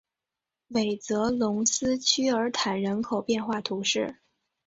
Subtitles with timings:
[0.69, 4.15] 韦泽龙斯屈尔坦人口变化图示